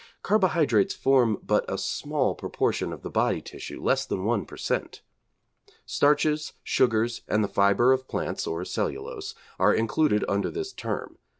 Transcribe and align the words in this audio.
Carbohydrates 0.23 0.95
form 0.95 1.37
but 1.43 1.63
a 1.71 1.77
small 1.77 2.33
proportion 2.33 2.91
of 2.91 3.03
the 3.03 3.09
body 3.11 3.39
tissue, 3.39 3.79
less 3.79 4.03
than 4.03 4.25
one 4.25 4.47
per 4.47 4.57
cent. 4.57 5.03
Starches, 5.85 6.53
sugars, 6.63 7.21
and 7.27 7.43
the 7.43 7.47
fibre 7.47 7.93
of 7.93 8.07
plants, 8.07 8.47
or 8.47 8.65
cellulose, 8.65 9.35
are 9.59 9.75
included 9.75 10.25
under 10.27 10.49
this 10.49 10.73
term. 10.73 11.19